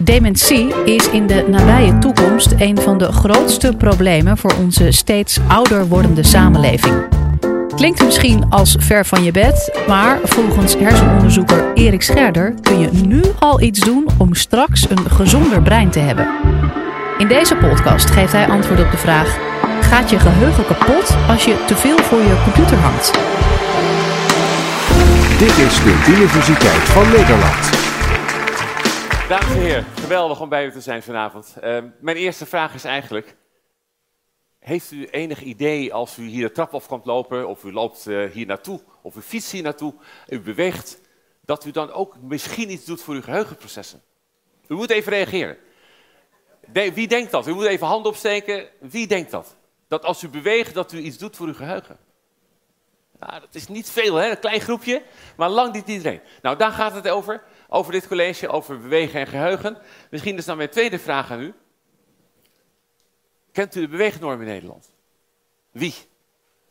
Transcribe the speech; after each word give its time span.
Dementie 0.00 0.74
is 0.84 1.10
in 1.10 1.26
de 1.26 1.44
nabije 1.48 1.98
toekomst 1.98 2.54
een 2.58 2.78
van 2.78 2.98
de 2.98 3.12
grootste 3.12 3.72
problemen 3.76 4.36
voor 4.36 4.54
onze 4.58 4.90
steeds 4.90 5.38
ouder 5.48 5.86
wordende 5.86 6.22
samenleving. 6.22 7.06
Klinkt 7.74 8.04
misschien 8.04 8.50
als 8.50 8.76
ver 8.78 9.06
van 9.06 9.22
je 9.22 9.32
bed, 9.32 9.80
maar 9.88 10.18
volgens 10.22 10.76
hersenonderzoeker 10.78 11.72
Erik 11.74 12.02
Scherder 12.02 12.54
kun 12.62 12.78
je 12.78 12.90
nu 13.06 13.22
al 13.38 13.60
iets 13.60 13.80
doen 13.80 14.06
om 14.18 14.34
straks 14.34 14.90
een 14.90 15.10
gezonder 15.10 15.62
brein 15.62 15.90
te 15.90 15.98
hebben. 15.98 16.28
In 17.18 17.28
deze 17.28 17.56
podcast 17.56 18.10
geeft 18.10 18.32
hij 18.32 18.48
antwoord 18.48 18.80
op 18.80 18.90
de 18.90 18.96
vraag: 18.96 19.38
gaat 19.80 20.10
je 20.10 20.18
geheugen 20.18 20.66
kapot 20.66 21.16
als 21.28 21.44
je 21.44 21.64
te 21.66 21.76
veel 21.76 21.98
voor 21.98 22.18
je 22.18 22.42
computer 22.44 22.78
hangt? 22.78 23.12
Dit 25.38 25.66
is 25.66 25.74
de 25.82 26.12
Universiteit 26.16 26.82
van 26.88 27.08
Nederland. 27.08 27.77
Dames 29.28 29.48
en 29.48 29.60
heren, 29.60 29.84
geweldig 29.84 30.40
om 30.40 30.48
bij 30.48 30.66
u 30.66 30.70
te 30.70 30.80
zijn 30.80 31.02
vanavond. 31.02 31.54
Uh, 31.56 31.78
mijn 32.00 32.16
eerste 32.16 32.46
vraag 32.46 32.74
is 32.74 32.84
eigenlijk: 32.84 33.36
Heeft 34.58 34.90
u 34.90 35.06
enig 35.06 35.42
idee 35.42 35.94
als 35.94 36.16
u 36.16 36.26
hier 36.26 36.46
de 36.46 36.52
trap 36.52 36.74
af 36.74 36.86
komt 36.86 37.04
lopen, 37.04 37.48
of 37.48 37.64
u 37.64 37.72
loopt 37.72 38.06
uh, 38.06 38.30
hier 38.30 38.46
naartoe, 38.46 38.80
of 39.02 39.16
u 39.16 39.20
fietst 39.20 39.50
hier 39.50 39.62
naartoe, 39.62 39.94
u 40.28 40.40
beweegt, 40.40 41.00
dat 41.44 41.64
u 41.64 41.70
dan 41.70 41.92
ook 41.92 42.16
misschien 42.20 42.70
iets 42.70 42.84
doet 42.84 43.02
voor 43.02 43.14
uw 43.14 43.22
geheugenprocessen? 43.22 44.02
U 44.68 44.74
moet 44.74 44.90
even 44.90 45.12
reageren. 45.12 45.56
Wie 46.72 47.08
denkt 47.08 47.30
dat? 47.30 47.46
U 47.46 47.54
moet 47.54 47.66
even 47.66 47.86
hand 47.86 48.06
opsteken. 48.06 48.68
Wie 48.80 49.06
denkt 49.06 49.30
dat? 49.30 49.56
Dat 49.88 50.04
als 50.04 50.22
u 50.22 50.28
beweegt, 50.28 50.74
dat 50.74 50.92
u 50.92 50.98
iets 50.98 51.18
doet 51.18 51.36
voor 51.36 51.46
uw 51.46 51.54
geheugen. 51.54 51.98
Nou, 53.18 53.40
dat 53.40 53.54
is 53.54 53.68
niet 53.68 53.90
veel, 53.90 54.14
hè? 54.14 54.30
een 54.30 54.38
klein 54.38 54.60
groepje, 54.60 55.02
maar 55.36 55.48
lang 55.48 55.72
niet 55.72 55.88
iedereen. 55.88 56.20
Nou, 56.42 56.56
daar 56.56 56.72
gaat 56.72 56.94
het 56.94 57.08
over, 57.08 57.42
over 57.68 57.92
dit 57.92 58.08
college, 58.08 58.48
over 58.48 58.80
bewegen 58.80 59.20
en 59.20 59.26
geheugen. 59.26 59.78
Misschien 60.10 60.36
is 60.36 60.44
dan 60.44 60.56
mijn 60.56 60.68
tweede 60.68 60.98
vraag 60.98 61.30
aan 61.30 61.40
u. 61.40 61.54
Kent 63.52 63.74
u 63.74 63.80
de 63.80 63.88
beweegnorm 63.88 64.40
in 64.40 64.46
Nederland? 64.46 64.90
Wie? 65.70 65.94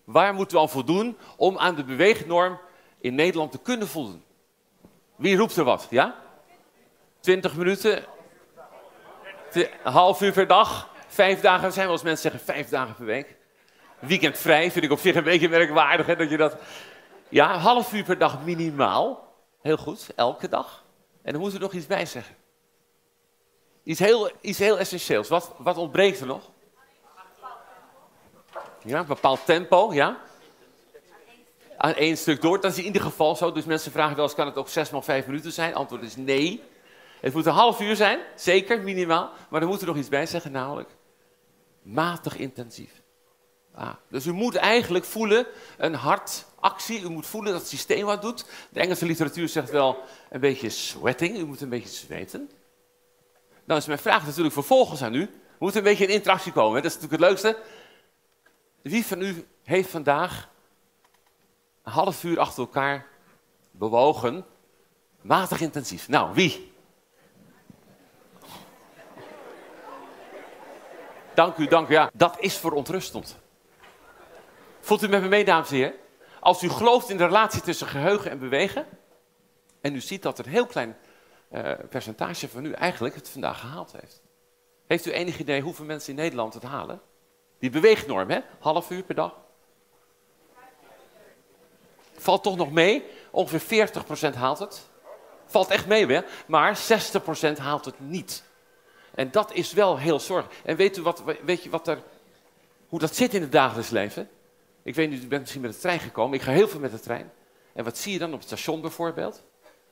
Waar 0.03 0.33
moeten 0.33 0.55
we 0.55 0.61
al 0.61 0.67
voldoen 0.67 1.17
om 1.37 1.57
aan 1.57 1.75
de 1.75 1.83
beweegnorm 1.83 2.59
in 2.99 3.15
Nederland 3.15 3.51
te 3.51 3.59
kunnen 3.59 3.87
voldoen? 3.87 4.23
Wie 5.15 5.37
roept 5.37 5.55
er 5.55 5.63
wat? 5.63 5.87
Ja? 5.89 6.15
20 7.19 7.55
minuten? 7.55 8.03
Half 9.83 10.21
uur 10.21 10.31
per 10.31 10.47
dag? 10.47 10.89
Vijf 11.07 11.41
dagen? 11.41 11.73
Zijn 11.73 11.85
wel 11.85 11.95
eens 11.95 12.03
mensen 12.03 12.31
zeggen 12.31 12.53
vijf 12.53 12.69
dagen 12.69 12.95
per 12.95 13.05
week. 13.05 13.35
Weekendvrij 13.99 14.71
vind 14.71 14.85
ik 14.85 14.91
op 14.91 14.99
zich 14.99 15.15
een 15.15 15.23
beetje 15.23 15.49
merkwaardig. 15.49 16.05
Hè, 16.05 16.15
dat 16.15 16.29
je 16.29 16.37
dat... 16.37 16.57
Ja, 17.29 17.57
half 17.57 17.93
uur 17.93 18.03
per 18.03 18.17
dag 18.17 18.43
minimaal. 18.43 19.33
Heel 19.61 19.77
goed, 19.77 20.09
elke 20.15 20.47
dag. 20.47 20.85
En 21.27 21.33
dan 21.33 21.41
moeten 21.41 21.59
we 21.59 21.65
nog 21.65 21.75
iets 21.75 21.87
bij 21.87 22.05
zeggen. 22.05 22.35
Iets 23.83 23.99
heel, 23.99 24.31
iets 24.41 24.59
heel 24.59 24.79
essentieels. 24.79 25.27
Wat, 25.27 25.53
wat 25.57 25.77
ontbreekt 25.77 26.19
er 26.19 26.27
nog? 26.27 26.49
Ja, 28.83 28.99
een 28.99 29.05
bepaald 29.05 29.45
tempo, 29.45 29.93
ja. 29.93 30.21
Aan 31.77 31.93
één 31.93 32.17
stuk 32.17 32.41
door. 32.41 32.61
Dat 32.61 32.71
is 32.71 32.77
in 32.77 32.83
ieder 32.83 33.01
geval 33.01 33.35
zo. 33.35 33.51
Dus 33.51 33.65
mensen 33.65 33.91
vragen 33.91 34.15
wel 34.15 34.25
eens, 34.25 34.35
kan 34.35 34.45
het 34.45 34.55
ook 34.55 34.69
zes 34.69 34.89
maal 34.89 35.01
vijf 35.01 35.25
minuten 35.25 35.51
zijn? 35.51 35.75
Antwoord 35.75 36.03
is 36.03 36.15
nee. 36.15 36.63
Het 37.19 37.33
moet 37.33 37.45
een 37.45 37.53
half 37.53 37.79
uur 37.81 37.95
zijn, 37.95 38.19
zeker, 38.35 38.81
minimaal. 38.81 39.31
Maar 39.49 39.59
dan 39.59 39.69
moet 39.69 39.81
er 39.81 39.87
nog 39.87 39.97
iets 39.97 40.09
bij 40.09 40.25
zeggen, 40.25 40.51
namelijk 40.51 40.89
matig 41.81 42.37
intensief. 42.37 43.01
Ah, 43.73 43.93
dus 44.09 44.25
u 44.25 44.31
moet 44.31 44.55
eigenlijk 44.55 45.05
voelen 45.05 45.47
een 45.77 45.93
hartactie. 46.67 47.01
U 47.01 47.09
moet 47.09 47.25
voelen 47.25 47.51
dat 47.51 47.61
het 47.61 47.69
systeem 47.69 48.05
wat 48.05 48.21
doet. 48.21 48.45
De 48.69 48.79
Engelse 48.79 49.05
literatuur 49.05 49.49
zegt 49.49 49.69
wel 49.69 50.03
een 50.29 50.39
beetje 50.39 50.69
sweating. 50.69 51.37
U 51.37 51.45
moet 51.45 51.61
een 51.61 51.69
beetje 51.69 51.89
zweten. 51.89 52.51
Dan 53.65 53.77
is 53.77 53.85
mijn 53.85 53.99
vraag 53.99 54.25
natuurlijk 54.25 54.53
vervolgens 54.53 55.01
aan 55.01 55.13
u. 55.13 55.29
Moet 55.59 55.75
een 55.75 55.83
beetje 55.83 56.03
in 56.03 56.13
interactie 56.13 56.51
komen. 56.51 56.81
Dat 56.81 56.91
is 56.91 56.97
natuurlijk 56.99 57.21
het 57.21 57.31
leukste. 57.31 57.63
Wie 58.81 59.05
van 59.05 59.21
u 59.21 59.45
heeft 59.63 59.89
vandaag 59.89 60.49
een 61.83 61.91
half 61.91 62.23
uur 62.23 62.39
achter 62.39 62.59
elkaar 62.59 63.05
bewogen, 63.71 64.45
matig 65.21 65.61
intensief? 65.61 66.07
Nou, 66.07 66.33
wie? 66.33 66.75
Dank 71.33 71.57
u, 71.57 71.67
dank 71.67 71.89
u. 71.89 71.93
Ja, 71.93 72.09
dat 72.13 72.39
is 72.39 72.57
verontrustend. 72.57 73.37
Voelt 74.79 75.03
u 75.03 75.07
met 75.07 75.21
me 75.21 75.27
mee, 75.27 75.45
dames 75.45 75.69
en 75.69 75.75
heren? 75.75 75.93
Als 76.47 76.63
u 76.63 76.69
gelooft 76.69 77.09
in 77.09 77.17
de 77.17 77.25
relatie 77.25 77.61
tussen 77.61 77.87
geheugen 77.87 78.31
en 78.31 78.39
bewegen, 78.39 78.85
en 79.81 79.95
u 79.95 79.99
ziet 79.99 80.21
dat 80.21 80.39
een 80.39 80.49
heel 80.49 80.65
klein 80.65 80.97
uh, 81.51 81.71
percentage 81.89 82.49
van 82.49 82.65
u 82.65 82.71
eigenlijk 82.71 83.15
het 83.15 83.29
vandaag 83.29 83.59
gehaald 83.59 83.91
heeft. 83.91 84.21
Heeft 84.85 85.05
u 85.05 85.11
enig 85.11 85.39
idee 85.39 85.61
hoeveel 85.61 85.85
mensen 85.85 86.09
in 86.09 86.15
Nederland 86.15 86.53
het 86.53 86.63
halen? 86.63 87.01
Die 87.59 87.69
beweegnorm, 87.69 88.29
hè? 88.29 88.39
Half 88.59 88.89
uur 88.89 89.03
per 89.03 89.15
dag. 89.15 89.35
Valt 92.17 92.43
toch 92.43 92.55
nog 92.55 92.71
mee? 92.71 93.03
Ongeveer 93.31 93.89
40% 94.31 94.33
haalt 94.35 94.59
het. 94.59 94.87
Valt 95.45 95.69
echt 95.69 95.87
mee, 95.87 96.07
hè? 96.07 96.21
Maar 96.45 96.79
60% 97.53 97.57
haalt 97.57 97.85
het 97.85 97.99
niet. 97.99 98.43
En 99.15 99.31
dat 99.31 99.53
is 99.53 99.73
wel 99.73 99.97
heel 99.97 100.19
zorg. 100.19 100.47
En 100.63 100.75
weet 100.75 100.97
u 100.97 101.01
wat, 101.01 101.23
weet 101.43 101.63
je 101.63 101.69
wat 101.69 101.87
er, 101.87 102.01
hoe 102.87 102.99
dat 102.99 103.15
zit 103.15 103.33
in 103.33 103.41
het 103.41 103.51
dagelijks 103.51 103.89
leven? 103.89 104.29
Ik 104.87 104.95
weet 104.95 105.09
niet, 105.09 105.23
u 105.23 105.27
bent 105.27 105.41
misschien 105.41 105.61
met 105.61 105.73
de 105.73 105.79
trein 105.79 105.99
gekomen. 105.99 106.37
Ik 106.37 106.41
ga 106.43 106.51
heel 106.51 106.67
veel 106.67 106.79
met 106.79 106.91
de 106.91 106.99
trein. 106.99 107.31
En 107.73 107.83
wat 107.83 107.97
zie 107.97 108.13
je 108.13 108.19
dan 108.19 108.33
op 108.33 108.39
het 108.39 108.47
station 108.47 108.81
bijvoorbeeld? 108.81 109.43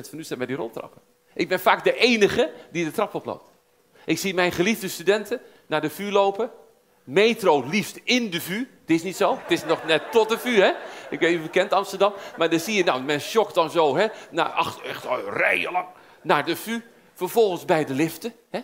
van 0.09 0.19
u 0.19 0.23
staat 0.23 0.37
bij 0.37 0.47
die 0.47 0.55
roltrappen. 0.55 1.01
Ik 1.33 1.47
ben 1.47 1.59
vaak 1.59 1.83
de 1.83 1.95
enige 1.95 2.53
die 2.71 2.85
de 2.85 2.91
trap 2.91 3.13
oploopt. 3.13 3.51
Ik 4.05 4.17
zie 4.17 4.33
mijn 4.33 4.51
geliefde 4.51 4.87
studenten 4.87 5.41
naar 5.67 5.81
de 5.81 5.89
vuur 5.89 6.11
lopen. 6.11 6.51
Metro 7.03 7.63
liefst 7.67 7.99
in 8.03 8.29
de 8.29 8.41
VU. 8.41 8.57
Het 8.57 8.89
is 8.89 9.03
niet 9.03 9.15
zo. 9.15 9.37
Het 9.41 9.51
is 9.51 9.63
nog 9.63 9.85
net 9.85 10.11
tot 10.11 10.29
de 10.29 10.39
VU, 10.39 10.61
hè. 10.61 10.71
Ik 11.09 11.19
weet 11.19 11.29
niet 11.31 11.39
of 11.39 11.45
u 11.45 11.49
kent 11.49 11.73
Amsterdam. 11.73 12.13
Maar 12.37 12.49
dan 12.49 12.59
zie 12.59 12.75
je, 12.75 12.83
nou, 12.83 13.01
men 13.01 13.21
shokt 13.21 13.55
dan 13.55 13.71
zo, 13.71 13.95
hè. 13.95 14.07
Naar 14.31 14.49
achter, 14.49 14.85
echt 14.85 15.05
rijen 15.29 15.71
lang. 15.71 15.87
Naar 16.21 16.45
de 16.45 16.55
VU. 16.55 16.81
Vervolgens 17.13 17.65
bij 17.65 17.85
de 17.85 17.93
liften, 17.93 18.33
hè. 18.49 18.59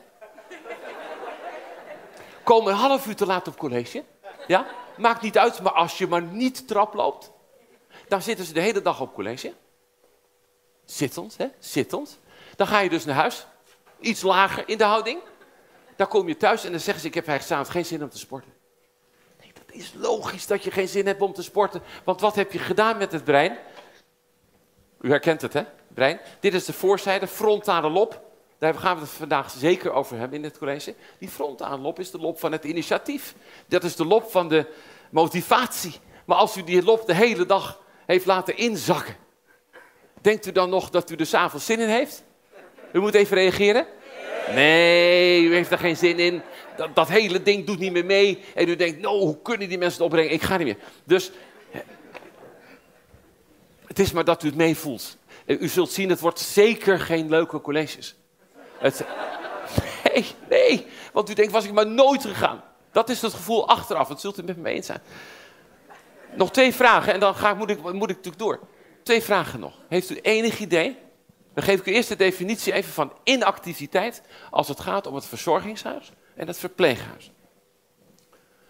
Komen 2.48 2.72
een 2.72 2.80
half 2.80 3.08
uur 3.08 3.16
te 3.16 3.26
laat 3.26 3.48
op 3.48 3.58
college. 3.58 4.04
Ja, 4.48 4.66
maakt 4.98 5.22
niet 5.22 5.38
uit. 5.38 5.62
Maar 5.62 5.72
als 5.72 5.98
je 5.98 6.08
maar 6.08 6.22
niet 6.22 6.68
trap 6.68 6.94
loopt. 6.94 7.32
Dan 8.08 8.22
zitten 8.22 8.46
ze 8.46 8.54
de 8.54 8.62
hele 8.62 8.82
dag 8.82 9.02
op 9.02 9.14
college. 9.14 9.54
Zittend, 10.86 11.38
hè. 11.38 11.48
Zittend. 11.60 12.20
Dan 12.56 12.68
ga 12.68 12.80
je 12.80 12.90
dus 12.90 13.06
naar 13.06 13.16
huis. 13.16 13.48
Iets 14.00 14.22
lager 14.22 14.70
in 14.70 14.78
de 14.78 14.84
houding. 14.84 15.20
Dan 15.96 16.08
kom 16.08 16.28
je 16.28 16.38
thuis 16.38 16.64
en 16.64 16.72
dan 16.72 16.80
zeggen 16.80 17.02
ze, 17.02 17.08
ik 17.08 17.14
heb 17.14 17.28
eigenlijk 17.28 17.70
geen 17.70 17.86
zin 17.86 18.04
om 18.04 18.10
te 18.10 18.18
sporten. 18.18 18.54
Nee, 19.40 19.52
dat 19.54 19.76
is 19.76 19.94
logisch 19.96 20.48
dat 20.48 20.64
je 20.64 20.72
geen 20.72 20.88
zin 20.88 21.06
hebt 21.06 21.22
om 21.22 21.34
te 21.34 21.44
sporten. 21.44 21.82
Want 22.04 22.22
wat 22.22 22.36
heb 22.36 22.52
je 22.52 22.60
gedaan 22.60 22.98
met 22.98 23.12
het 23.12 23.24
brein? 23.24 23.58
U 25.02 25.10
herkent 25.10 25.42
het, 25.42 25.54
hè? 25.54 25.64
Brein. 25.88 26.20
Dit 26.40 26.54
is 26.54 26.66
de 26.66 26.74
voorzijde, 26.74 27.28
frontale 27.28 27.90
lob. 27.90 28.27
Daar 28.58 28.74
gaan 28.74 28.96
we 28.96 29.02
het 29.02 29.10
vandaag 29.10 29.52
zeker 29.52 29.92
over 29.92 30.18
hebben 30.18 30.38
in 30.38 30.44
het 30.44 30.58
college. 30.58 30.96
Die 31.20 31.30
frontale 31.30 31.78
lob 31.78 32.00
is 32.00 32.12
de 32.12 32.18
lob 32.18 32.40
van 32.40 32.52
het 32.52 32.64
initiatief. 32.64 33.36
Dat 33.68 33.84
is 33.84 33.96
de 33.96 34.06
lob 34.06 34.32
van 34.32 34.50
de 34.50 34.66
motivatie. 35.10 35.96
Maar 36.26 36.38
als 36.38 36.58
u 36.58 36.64
die 36.64 36.84
lob 36.84 37.06
de 37.06 37.14
hele 37.14 37.46
dag 37.46 37.82
heeft 38.06 38.26
laten 38.26 38.58
inzakken, 38.58 39.16
denkt 40.22 40.46
u 40.46 40.52
dan 40.52 40.70
nog 40.70 40.90
dat 40.90 41.10
u 41.10 41.16
er 41.16 41.26
s'avonds 41.26 41.66
zin 41.66 41.80
in 41.80 41.88
heeft? 41.88 42.24
U 42.92 43.00
moet 43.00 43.14
even 43.14 43.38
reageren. 43.38 43.86
Nee, 44.54 45.44
u 45.44 45.54
heeft 45.54 45.72
er 45.72 45.78
geen 45.78 45.98
zin 45.98 46.20
in. 46.20 46.42
Dat, 46.78 46.96
dat, 46.96 47.08
hele 47.08 47.44
ding 47.44 47.66
doet 47.66 47.80
niet 47.80 47.92
meer 47.92 48.06
mee. 48.06 48.44
En 48.56 48.70
u 48.70 48.76
denkt, 48.76 49.00
nou, 49.02 49.20
hoe 49.20 49.42
kunnen 49.42 49.70
die 49.70 49.78
mensen 49.78 49.98
het 49.98 50.12
opbrengen? 50.12 50.34
Ik 50.34 50.42
ga 50.42 50.58
niet 50.58 50.68
meer. 50.68 50.78
Dus, 51.04 51.32
het 53.88 54.00
is 54.00 54.12
maar 54.12 54.24
dat 54.24 54.44
u 54.44 54.48
het 54.48 54.56
meevoelt. 54.56 55.18
U 55.46 55.68
zult 55.68 55.92
zien, 55.92 56.10
het 56.10 56.20
wordt 56.20 56.40
zeker 56.40 57.00
geen 57.00 57.30
leuke 57.30 57.62
colleges. 57.62 58.17
Het, 58.80 59.06
nee, 60.14 60.26
nee. 60.50 60.88
Want 61.14 61.30
u 61.30 61.34
denkt, 61.34 61.52
was 61.52 61.66
ik 61.66 61.74
maar 61.74 61.88
nooit 61.88 62.22
gegaan. 62.22 62.64
Dat 62.92 63.10
is 63.10 63.22
het 63.22 63.34
gevoel 63.34 63.68
achteraf. 63.68 64.08
Dat 64.08 64.22
zult 64.22 64.40
u 64.40 64.44
met 64.44 64.58
me 64.58 64.70
eens 64.70 64.86
zijn. 64.86 65.02
Nog 66.34 66.52
twee 66.52 66.74
vragen 66.74 67.14
en 67.14 67.20
dan 67.20 67.36
ga, 67.36 67.54
moet, 67.54 67.70
ik, 67.70 67.82
moet 67.82 68.10
ik 68.10 68.16
natuurlijk 68.16 68.38
door. 68.38 68.60
Twee 69.04 69.22
vragen 69.22 69.60
nog. 69.60 69.74
Heeft 69.88 70.10
u 70.10 70.20
enig 70.22 70.60
idee 70.60 70.98
dan 71.58 71.66
geef 71.66 71.80
ik 71.80 71.86
u 71.86 71.94
eerst 71.94 72.10
de 72.10 72.16
definitie 72.16 72.74
even 72.74 72.94
van 72.94 73.14
inactiviteit 73.24 74.22
als 74.52 74.68
het 74.68 74.80
gaat 74.80 75.08
om 75.08 75.16
het 75.16 75.26
verzorgingshuis 75.26 76.12
en 76.36 76.48
het 76.48 76.58
verpleeghuis. 76.58 77.32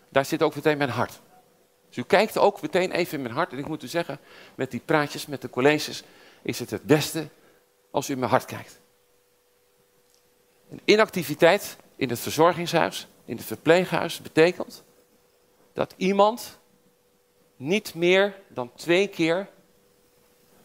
Daar 0.10 0.26
zit 0.26 0.42
ook 0.44 0.56
meteen 0.56 0.78
mijn 0.78 0.90
hart. 0.90 1.20
Dus 1.88 1.98
u 1.98 2.04
kijkt 2.04 2.38
ook 2.38 2.62
meteen 2.62 2.92
even 2.92 3.18
in 3.18 3.22
mijn 3.22 3.36
hart. 3.36 3.52
En 3.52 3.58
ik 3.58 3.68
moet 3.68 3.84
u 3.84 3.88
zeggen, 3.88 4.20
met 4.56 4.72
die 4.72 4.82
praatjes, 4.86 5.26
met 5.26 5.42
de 5.42 5.50
colleges, 5.50 6.04
is 6.42 6.60
het 6.60 6.70
het 6.70 6.84
beste 6.84 7.28
als 7.92 8.10
u 8.10 8.14
in 8.14 8.20
mijn 8.20 8.32
hart 8.32 8.46
kijkt. 8.46 8.80
Inactiviteit 10.84 11.78
in 11.96 12.10
het 12.10 12.20
verzorgingshuis, 12.20 13.08
in 13.26 13.38
het 13.38 13.46
verpleeghuis, 13.46 14.22
betekent 14.22 14.84
dat 15.74 15.94
iemand 15.98 16.60
niet 17.56 17.94
meer 17.94 18.36
dan 18.48 18.72
twee 18.76 19.08
keer 19.08 19.50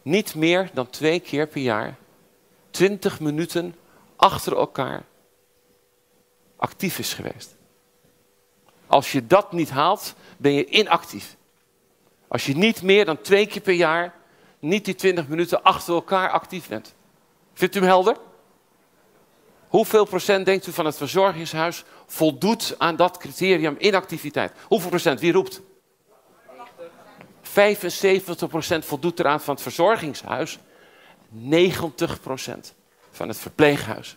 niet 0.02 0.34
meer 0.34 0.70
dan 0.72 0.90
twee 0.90 1.20
keer 1.20 1.46
per 1.46 1.60
jaar, 1.60 1.98
20 2.70 3.20
minuten 3.20 3.74
achter 4.16 4.56
elkaar, 4.56 5.04
actief 6.56 6.98
is 6.98 7.14
geweest. 7.14 7.56
Als 8.86 9.12
je 9.12 9.26
dat 9.26 9.52
niet 9.52 9.70
haalt, 9.70 10.14
ben 10.36 10.52
je 10.52 10.66
inactief. 10.66 11.36
Als 12.28 12.46
je 12.46 12.56
niet 12.56 12.82
meer 12.82 13.04
dan 13.04 13.20
twee 13.20 13.46
keer 13.46 13.62
per 13.62 13.74
jaar, 13.74 14.14
niet 14.58 14.84
die 14.84 14.94
20 14.94 15.28
minuten 15.28 15.62
achter 15.62 15.94
elkaar 15.94 16.30
actief 16.30 16.68
bent. 16.68 16.94
Vindt 17.52 17.74
u 17.74 17.78
hem 17.78 17.88
helder? 17.88 18.16
Hoeveel 19.72 20.04
procent 20.04 20.46
denkt 20.46 20.66
u 20.66 20.72
van 20.72 20.86
het 20.86 20.96
verzorgingshuis 20.96 21.84
voldoet 22.06 22.74
aan 22.78 22.96
dat 22.96 23.16
criterium 23.16 23.76
inactiviteit? 23.78 24.52
Hoeveel 24.66 24.88
procent? 24.88 25.20
Wie 25.20 25.32
roept? 25.32 25.60
75 27.42 28.48
procent 28.48 28.84
voldoet 28.84 29.20
eraan 29.20 29.40
van 29.40 29.54
het 29.54 29.62
verzorgingshuis. 29.62 30.58
90 31.28 32.20
procent 32.20 32.74
van 33.10 33.28
het 33.28 33.36
verpleeghuis. 33.36 34.16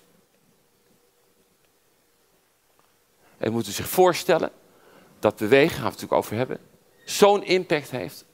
En 3.38 3.52
moet 3.52 3.68
u 3.68 3.72
zich 3.72 3.90
voorstellen 3.90 4.52
dat 5.20 5.36
bewegen, 5.36 5.70
gaan 5.70 5.84
we 5.84 5.90
het 5.90 6.02
natuurlijk 6.02 6.22
over 6.22 6.36
hebben, 6.38 6.60
zo'n 7.06 7.44
impact 7.44 7.92
heeft 7.92 8.26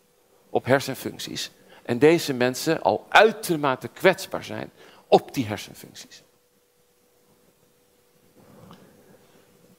op 0.50 0.66
hersenfuncties. 0.66 1.52
En 1.84 2.00
deze 2.00 2.34
mensen 2.34 2.82
al 2.82 3.06
uitermate 3.10 3.88
kwetsbaar 3.88 4.44
zijn 4.44 4.72
op 5.08 5.34
die 5.34 5.46
hersenfuncties. 5.46 6.24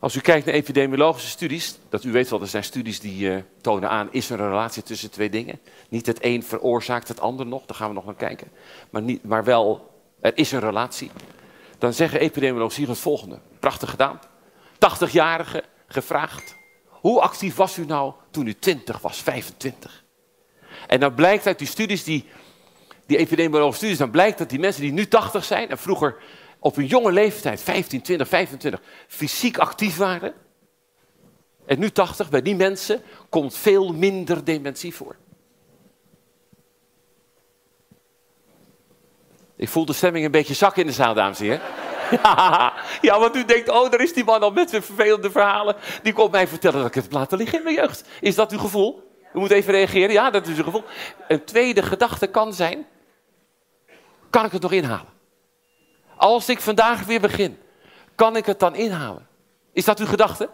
Als 0.02 0.14
u 0.14 0.20
kijkt 0.20 0.46
naar 0.46 0.54
epidemiologische 0.54 1.28
studies, 1.28 1.78
dat 1.88 2.04
u 2.04 2.12
weet 2.12 2.28
wel, 2.28 2.40
er 2.40 2.46
zijn 2.46 2.64
studies 2.64 3.00
die 3.00 3.30
uh, 3.30 3.36
tonen 3.60 3.90
aan, 3.90 4.08
is 4.10 4.30
er 4.30 4.40
een 4.40 4.48
relatie 4.48 4.82
tussen 4.82 5.10
twee 5.10 5.30
dingen? 5.30 5.60
Niet 5.88 6.06
het 6.06 6.18
een 6.20 6.42
veroorzaakt 6.42 7.08
het 7.08 7.20
ander 7.20 7.46
nog, 7.46 7.66
daar 7.66 7.76
gaan 7.76 7.88
we 7.88 7.94
nog 7.94 8.04
naar 8.04 8.14
kijken. 8.14 8.48
Maar, 8.90 9.02
niet, 9.02 9.24
maar 9.24 9.44
wel, 9.44 9.90
er 10.20 10.32
is 10.34 10.52
een 10.52 10.60
relatie. 10.60 11.10
Dan 11.78 11.92
zeggen 11.92 12.20
epidemiologen 12.20 12.76
hier 12.76 12.88
het 12.88 12.98
volgende, 12.98 13.38
prachtig 13.58 13.90
gedaan. 13.90 14.20
80-jarige 14.74 15.64
gevraagd, 15.86 16.56
hoe 16.88 17.20
actief 17.20 17.54
was 17.54 17.76
u 17.76 17.84
nou 17.84 18.12
toen 18.30 18.46
u 18.46 18.54
20 18.54 19.00
was, 19.00 19.22
25? 19.22 20.04
En 20.86 21.00
dan 21.00 21.14
blijkt 21.14 21.46
uit 21.46 21.58
die 21.58 21.68
studies, 21.68 22.04
die, 22.04 22.28
die 23.06 23.16
epidemiologische 23.16 23.78
studies, 23.78 23.98
dan 23.98 24.10
blijkt 24.10 24.38
dat 24.38 24.50
die 24.50 24.58
mensen 24.58 24.82
die 24.82 24.92
nu 24.92 25.06
80 25.06 25.44
zijn 25.44 25.68
en 25.68 25.78
vroeger 25.78 26.16
op 26.62 26.76
een 26.76 26.86
jonge 26.86 27.12
leeftijd, 27.12 27.62
15, 27.62 28.02
20, 28.02 28.28
25, 28.28 28.80
fysiek 29.08 29.58
actief 29.58 29.96
waren. 29.96 30.34
En 31.66 31.78
nu 31.78 31.90
80, 31.90 32.30
bij 32.30 32.42
die 32.42 32.56
mensen 32.56 33.02
komt 33.28 33.56
veel 33.56 33.92
minder 33.92 34.44
dementie 34.44 34.94
voor. 34.94 35.16
Ik 39.56 39.68
voel 39.68 39.84
de 39.84 39.92
stemming 39.92 40.24
een 40.24 40.30
beetje 40.30 40.54
zak 40.54 40.76
in 40.76 40.86
de 40.86 40.92
zaal, 40.92 41.14
dames 41.14 41.40
en 41.40 41.44
heren. 41.44 41.60
Ja, 43.00 43.18
want 43.18 43.36
u 43.36 43.44
denkt, 43.44 43.68
oh, 43.68 43.90
daar 43.90 44.00
is 44.00 44.12
die 44.12 44.24
man 44.24 44.42
al 44.42 44.50
met 44.50 44.70
zijn 44.70 44.82
vervelende 44.82 45.30
verhalen. 45.30 45.76
Die 46.02 46.12
komt 46.12 46.30
mij 46.30 46.48
vertellen 46.48 46.78
dat 46.78 46.88
ik 46.88 46.94
het 46.94 47.04
heb 47.04 47.12
laten 47.12 47.38
liggen 47.38 47.58
in 47.58 47.64
mijn 47.64 47.76
jeugd. 47.76 48.08
Is 48.20 48.34
dat 48.34 48.52
uw 48.52 48.58
gevoel? 48.58 49.10
U 49.34 49.38
moet 49.38 49.50
even 49.50 49.72
reageren. 49.72 50.12
Ja, 50.12 50.30
dat 50.30 50.46
is 50.46 50.56
uw 50.56 50.64
gevoel. 50.64 50.84
Een 51.28 51.44
tweede 51.44 51.82
gedachte 51.82 52.26
kan 52.26 52.54
zijn, 52.54 52.86
kan 54.30 54.44
ik 54.44 54.52
het 54.52 54.62
nog 54.62 54.72
inhalen? 54.72 55.12
Als 56.22 56.48
ik 56.48 56.60
vandaag 56.60 57.04
weer 57.04 57.20
begin, 57.20 57.58
kan 58.14 58.36
ik 58.36 58.46
het 58.46 58.58
dan 58.58 58.74
inhalen? 58.74 59.28
Is 59.72 59.84
dat 59.84 59.98
uw 59.98 60.06
gedachte? 60.06 60.48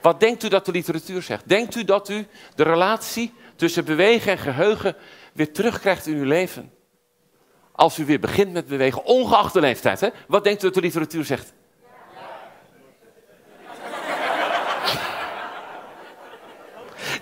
Wat 0.00 0.20
denkt 0.20 0.42
u 0.42 0.48
dat 0.48 0.64
de 0.64 0.72
literatuur 0.72 1.22
zegt? 1.22 1.48
Denkt 1.48 1.74
u 1.74 1.84
dat 1.84 2.08
u 2.08 2.26
de 2.54 2.62
relatie 2.62 3.34
tussen 3.56 3.84
bewegen 3.84 4.32
en 4.32 4.38
geheugen 4.38 4.96
weer 5.32 5.52
terugkrijgt 5.52 6.06
in 6.06 6.16
uw 6.16 6.24
leven? 6.24 6.72
Als 7.72 7.98
u 7.98 8.04
weer 8.04 8.20
begint 8.20 8.52
met 8.52 8.66
bewegen, 8.66 9.04
ongeacht 9.04 9.52
de 9.52 9.60
leeftijd. 9.60 10.00
Hè? 10.00 10.08
Wat 10.28 10.44
denkt 10.44 10.62
u 10.62 10.64
dat 10.66 10.74
de 10.74 10.80
literatuur 10.80 11.24
zegt? 11.24 11.52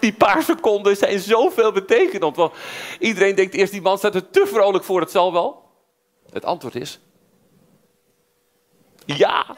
Die 0.01 0.13
paar 0.13 0.43
seconden 0.43 0.97
zijn 0.97 1.19
zoveel 1.19 1.73
betekenend. 1.73 2.37
Want 2.37 2.53
iedereen 2.99 3.35
denkt 3.35 3.55
eerst, 3.55 3.73
die 3.73 3.83
man 3.83 3.99
staat 3.99 4.15
er 4.15 4.31
te 4.31 4.47
vrolijk 4.47 4.85
voor, 4.85 5.01
het 5.01 5.11
zal 5.11 5.33
wel. 5.33 5.63
Het 6.33 6.45
antwoord 6.45 6.75
is, 6.75 7.01
ja. 9.05 9.57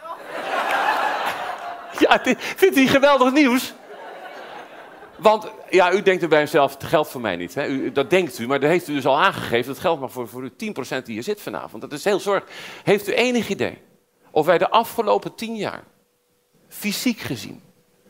Ja, 1.98 2.20
vindt 2.37 2.76
u 2.76 2.87
geweldig 2.87 3.32
nieuws? 3.32 3.75
Want 5.16 5.50
ja, 5.70 5.93
u 5.93 6.02
denkt 6.02 6.22
er 6.22 6.28
bij 6.28 6.43
uzelf, 6.43 6.72
het 6.72 6.84
geldt 6.84 7.10
voor 7.10 7.20
mij 7.20 7.37
niet. 7.37 7.54
Hè? 7.54 7.66
U, 7.66 7.93
dat 7.93 8.10
denkt 8.10 8.38
u, 8.38 8.46
maar 8.46 8.60
dat 8.60 8.70
heeft 8.70 8.88
u 8.88 8.94
dus 8.94 9.06
al 9.06 9.19
aangegeven. 9.19 9.72
Dat 9.72 9.78
geldt 9.78 10.00
maar 10.00 10.10
voor, 10.10 10.28
voor 10.28 10.43
u 10.43 10.50
10% 10.50 10.52
die 10.56 11.14
hier 11.14 11.22
zit 11.22 11.40
vanavond. 11.40 11.82
Dat 11.82 11.93
is 11.93 12.04
heel 12.04 12.20
zorg. 12.20 12.44
Heeft 12.84 13.08
u 13.08 13.12
enig 13.12 13.48
idee 13.48 13.78
of 14.37 14.46
wij 14.46 14.58
de 14.58 14.70
afgelopen 14.70 15.34
10 15.34 15.56
jaar, 15.56 15.84
fysiek 16.69 17.19
gezien, 17.19 17.62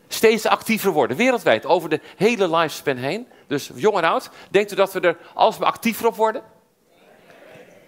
steeds 0.07 0.45
actiever 0.45 0.91
worden, 0.91 1.17
wereldwijd, 1.17 1.65
over 1.65 1.89
de 1.89 2.01
hele 2.15 2.55
lifespan 2.55 2.97
heen, 2.97 3.27
dus 3.47 3.71
jong 3.75 3.97
en 3.97 4.03
oud, 4.03 4.29
denkt 4.51 4.71
u 4.71 4.75
dat 4.75 4.93
we 4.93 4.99
er 4.99 5.17
alsmaar 5.33 5.67
actiever 5.67 6.07
op 6.07 6.15
worden? 6.15 6.43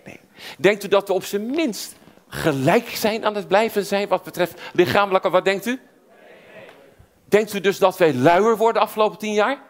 Nee. 0.06 0.19
Denkt 0.57 0.84
u 0.84 0.88
dat 0.88 1.07
we 1.07 1.13
op 1.13 1.24
zijn 1.24 1.50
minst 1.50 1.95
gelijk 2.30 2.90
zijn 2.90 3.26
aan 3.26 3.36
het 3.36 3.48
blijven 3.48 3.86
zijn 3.86 4.08
wat 4.08 4.24
betreft 4.24 4.62
lichamelijke. 4.74 5.30
Wat 5.30 5.46
denkt 5.46 5.66
u? 5.66 5.80
Denkt 7.26 7.54
u 7.54 7.62
dus 7.62 7.78
dat 7.78 7.98
wij 7.98 8.14
luier 8.14 8.58
worden 8.58 8.81
de 8.81 8.88
afgelopen 8.88 9.18
tien 9.18 9.34
jaar? 9.34 9.62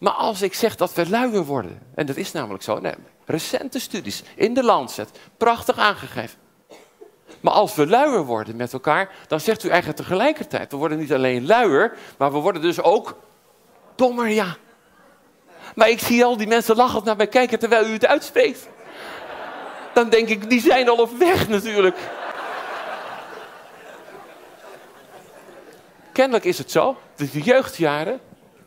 Maar 0.00 0.12
als 0.12 0.42
ik 0.42 0.54
zeg 0.54 0.76
dat 0.76 0.94
we 0.94 1.08
luier 1.08 1.44
worden, 1.44 1.82
en 1.94 2.06
dat 2.06 2.16
is 2.16 2.32
namelijk 2.32 2.62
zo, 2.62 2.78
nee, 2.78 2.94
recente 3.24 3.78
studies 3.78 4.22
in 4.34 4.54
de 4.54 4.62
Lancet, 4.62 5.10
prachtig 5.36 5.78
aangegeven. 5.78 6.38
Maar 7.40 7.52
als 7.52 7.74
we 7.74 7.86
luier 7.86 8.24
worden 8.24 8.56
met 8.56 8.72
elkaar, 8.72 9.10
dan 9.26 9.40
zegt 9.40 9.64
u 9.64 9.68
eigenlijk 9.68 9.98
tegelijkertijd, 9.98 10.70
we 10.70 10.76
worden 10.76 10.98
niet 10.98 11.12
alleen 11.12 11.46
luier, 11.46 11.96
maar 12.18 12.32
we 12.32 12.38
worden 12.38 12.62
dus 12.62 12.80
ook 12.80 13.16
dommer, 13.94 14.28
ja. 14.28 14.56
Maar 15.74 15.88
ik 15.88 16.00
zie 16.00 16.24
al 16.24 16.36
die 16.36 16.46
mensen 16.46 16.76
lachend 16.76 17.04
naar 17.04 17.16
mij 17.16 17.26
kijken 17.26 17.58
terwijl 17.58 17.86
u 17.86 17.92
het 17.92 18.06
uitspreekt 18.06 18.68
dan 19.96 20.08
denk 20.08 20.28
ik, 20.28 20.50
die 20.50 20.60
zijn 20.60 20.88
al 20.88 20.96
op 20.96 21.10
weg 21.18 21.48
natuurlijk. 21.48 21.96
Kennelijk 26.12 26.44
is 26.44 26.58
het 26.58 26.70
zo 26.70 26.96
dat 27.16 27.32
de 27.32 27.40
jeugdjaren 27.40 28.20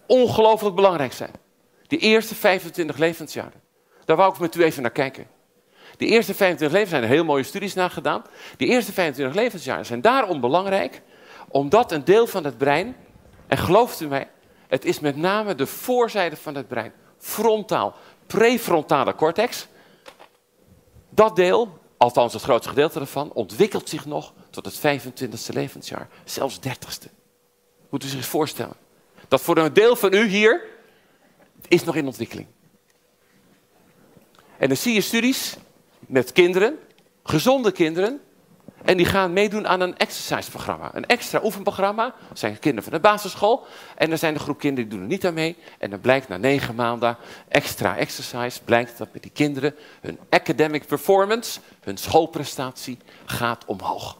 ongelooflijk 0.06 0.76
belangrijk 0.76 1.14
zijn. 1.14 1.32
De 1.88 1.98
eerste 1.98 2.36
25 2.36 2.98
levensjaren. 2.98 3.62
Daar 4.06 4.18
wou 4.18 4.34
ik 4.34 4.40
met 4.40 4.56
u 4.56 4.64
even 4.64 4.82
naar 4.82 4.92
kijken. 4.92 5.28
De 5.98 6.06
eerste 6.06 6.34
25 6.34 6.78
levensjaren, 6.78 7.08
zijn 7.08 7.18
heel 7.18 7.26
mooie 7.26 7.44
studies 7.44 7.74
naar 7.74 7.90
gedaan. 7.90 8.24
De 8.58 8.66
eerste 8.66 8.94
25 8.94 9.36
levensjaren 9.36 9.86
zijn 9.86 10.02
daarom 10.02 10.42
belangrijk, 10.42 11.02
omdat 11.48 11.92
een 11.92 12.06
deel 12.06 12.28
van 12.28 12.44
het 12.44 12.58
brein, 12.58 12.96
en 13.48 13.58
gelooft 13.58 14.00
u 14.00 14.08
mij, 14.08 14.30
het 14.68 14.86
is 14.86 15.00
met 15.00 15.16
name 15.16 15.56
de 15.56 15.68
voorzijde 15.68 16.36
van 16.36 16.56
het 16.56 16.68
brein, 16.68 16.92
frontaal, 17.18 17.96
prefrontale 18.28 19.16
cortex, 19.16 19.68
dat 21.20 21.36
deel, 21.36 21.80
althans 21.98 22.34
het 22.34 22.42
grootste 22.42 22.70
gedeelte 22.70 23.00
ervan, 23.00 23.32
ontwikkelt 23.34 23.90
zich 23.90 24.06
nog 24.06 24.34
tot 24.50 24.66
het 24.66 24.78
25e 24.78 25.54
levensjaar. 25.54 26.10
Zelfs 26.24 26.60
30ste. 26.68 27.12
Moet 27.90 28.04
u 28.04 28.08
zich 28.08 28.26
voorstellen. 28.26 28.76
Dat 29.28 29.42
voor 29.42 29.58
een 29.58 29.74
deel 29.74 29.96
van 29.96 30.14
u 30.14 30.28
hier 30.28 30.66
is 31.68 31.84
nog 31.84 31.96
in 31.96 32.06
ontwikkeling. 32.06 32.48
En 34.58 34.68
dan 34.68 34.78
zie 34.78 34.94
je 34.94 35.02
studies 35.02 35.58
met 36.00 36.32
kinderen, 36.32 36.80
gezonde 37.24 37.72
kinderen, 37.72 38.22
en 38.84 38.98
die 38.98 39.06
gaan 39.06 39.34
meedoen 39.34 39.68
aan 39.68 39.82
een 39.82 39.98
exercise-programma. 39.98 40.90
Een 40.94 41.06
extra 41.06 41.40
oefenprogramma. 41.44 42.16
Dat 42.28 42.40
zijn 42.40 42.60
kinderen 42.60 42.84
van 42.84 42.94
de 42.94 43.00
basisschool. 43.00 43.66
En 43.96 44.12
er 44.12 44.18
zijn 44.18 44.34
een 44.34 44.40
groep 44.40 44.60
kinderen 44.60 44.90
die 44.90 44.98
doen 44.98 45.08
er 45.08 45.14
niet 45.14 45.26
aan 45.26 45.34
mee. 45.34 45.58
En 45.78 45.90
dan 45.90 46.00
blijkt 46.00 46.28
na 46.28 46.38
negen 46.38 46.76
maanden 46.76 47.18
extra 47.48 47.98
exercise... 47.98 48.64
blijkt 48.64 48.98
dat 48.98 49.08
met 49.14 49.22
die 49.22 49.32
kinderen 49.32 49.76
hun 50.02 50.20
academic 50.30 50.86
performance... 50.86 51.60
hun 51.82 51.98
schoolprestatie 51.98 52.98
gaat 53.26 53.66
omhoog. 53.66 54.20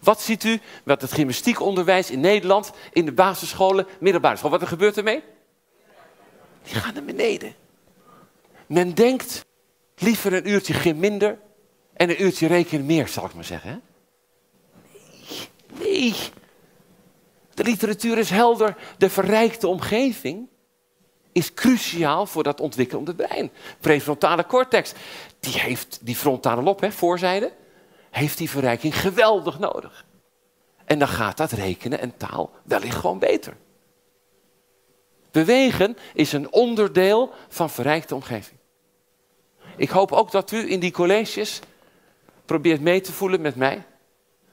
Wat 0.00 0.22
ziet 0.22 0.44
u 0.44 0.60
met 0.84 1.00
het 1.00 1.12
gymnastiekonderwijs 1.12 2.10
in 2.10 2.20
Nederland... 2.20 2.72
in 2.92 3.04
de 3.04 3.12
basisscholen, 3.12 3.86
middelbare 4.00 4.36
school? 4.36 4.50
Wat 4.50 4.60
er 4.60 4.66
gebeurt 4.66 4.96
ermee? 4.96 5.22
Die 6.62 6.74
gaan 6.74 6.94
naar 6.94 7.04
beneden. 7.04 7.54
Men 8.66 8.94
denkt 8.94 9.44
liever 9.96 10.32
een 10.32 10.48
uurtje 10.48 10.74
gym 10.74 10.98
minder 10.98 11.38
en 11.96 12.10
een 12.10 12.22
uurtje 12.22 12.46
rekenen 12.46 12.86
meer, 12.86 13.08
zal 13.08 13.24
ik 13.24 13.34
maar 13.34 13.44
zeggen. 13.44 13.82
Nee, 15.78 16.00
nee. 16.00 16.14
De 17.54 17.64
literatuur 17.64 18.18
is 18.18 18.30
helder. 18.30 18.76
De 18.98 19.10
verrijkte 19.10 19.68
omgeving 19.68 20.48
is 21.32 21.54
cruciaal 21.54 22.26
voor 22.26 22.42
dat 22.42 22.60
ontwikkelende 22.60 23.14
brein. 23.14 23.50
Prefrontale 23.80 24.46
cortex, 24.46 24.92
die 25.40 25.60
heeft 25.60 25.98
die 26.02 26.16
frontale 26.16 26.62
lob, 26.62 26.80
hè, 26.80 26.92
voorzijde, 26.92 27.52
heeft 28.10 28.38
die 28.38 28.50
verrijking 28.50 29.00
geweldig 29.00 29.58
nodig. 29.58 30.06
En 30.84 30.98
dan 30.98 31.08
gaat 31.08 31.36
dat 31.36 31.52
rekenen 31.52 32.00
en 32.00 32.16
taal 32.16 32.50
wellicht 32.62 32.96
gewoon 32.96 33.18
beter. 33.18 33.56
Bewegen 35.30 35.96
is 36.14 36.32
een 36.32 36.52
onderdeel 36.52 37.32
van 37.48 37.70
verrijkte 37.70 38.14
omgeving. 38.14 38.58
Ik 39.76 39.90
hoop 39.90 40.12
ook 40.12 40.30
dat 40.30 40.50
u 40.50 40.70
in 40.70 40.80
die 40.80 40.92
colleges 40.92 41.60
probeert 42.46 42.80
mee 42.80 43.00
te 43.00 43.12
voelen 43.12 43.40
met 43.40 43.56
mij. 43.56 43.84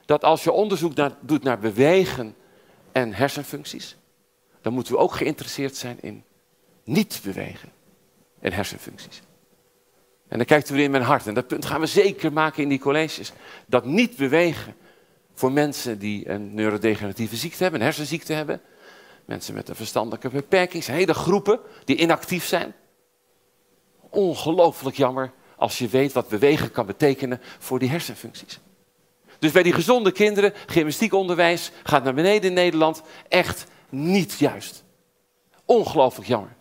Dat 0.05 0.23
als 0.23 0.43
je 0.43 0.51
onderzoek 0.51 0.95
naar, 0.95 1.11
doet 1.21 1.43
naar 1.43 1.59
bewegen 1.59 2.35
en 2.91 3.13
hersenfuncties, 3.13 3.97
dan 4.61 4.73
moeten 4.73 4.93
we 4.93 4.99
ook 4.99 5.13
geïnteresseerd 5.13 5.75
zijn 5.75 5.97
in 6.01 6.23
niet 6.83 7.21
bewegen 7.23 7.71
en 8.39 8.53
hersenfuncties. 8.53 9.21
En 10.27 10.37
dan 10.37 10.47
kijkt 10.47 10.69
u 10.69 10.73
weer 10.73 10.83
in 10.83 10.91
mijn 10.91 11.03
hart. 11.03 11.27
En 11.27 11.33
dat 11.33 11.47
punt 11.47 11.65
gaan 11.65 11.79
we 11.79 11.85
zeker 11.85 12.33
maken 12.33 12.63
in 12.63 12.69
die 12.69 12.79
colleges. 12.79 13.31
Dat 13.65 13.85
niet 13.85 14.15
bewegen 14.15 14.75
voor 15.33 15.51
mensen 15.51 15.99
die 15.99 16.29
een 16.29 16.53
neurodegeneratieve 16.53 17.35
ziekte 17.35 17.63
hebben, 17.63 17.79
een 17.79 17.85
hersenziekte 17.85 18.33
hebben. 18.33 18.61
Mensen 19.25 19.53
met 19.53 19.69
een 19.69 19.75
verstandelijke 19.75 20.29
beperking. 20.29 20.85
hele 20.85 21.13
groepen 21.13 21.59
die 21.85 21.95
inactief 21.95 22.45
zijn. 22.45 22.73
Ongelooflijk 24.09 24.95
jammer 24.95 25.31
als 25.63 25.77
je 25.77 25.87
weet 25.87 26.11
wat 26.11 26.27
bewegen 26.27 26.71
kan 26.71 26.85
betekenen 26.85 27.41
voor 27.59 27.79
die 27.79 27.89
hersenfuncties. 27.89 28.59
Dus 29.39 29.51
bij 29.51 29.63
die 29.63 29.73
gezonde 29.73 30.11
kinderen, 30.11 30.53
gymnastiekonderwijs 30.65 31.71
gaat 31.83 32.03
naar 32.03 32.13
beneden 32.13 32.49
in 32.49 32.53
Nederland. 32.53 33.01
Echt 33.27 33.65
niet 33.89 34.33
juist. 34.33 34.83
Ongelooflijk 35.65 36.27
jammer. 36.27 36.55